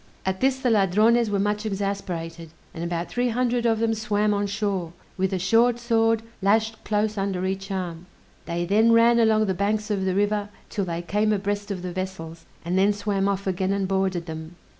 [0.25, 4.47] At this the Ladrones were much exasperated, and about three hundred of them swam on
[4.47, 8.07] shore, with a short sword lashed close under each arm;
[8.47, 11.93] they then ran along the banks of the river 'till they came abreast of the
[11.93, 14.55] vessels, and then swam off again and boarded them.